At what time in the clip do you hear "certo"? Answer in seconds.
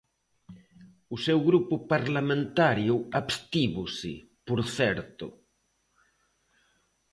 4.77-5.27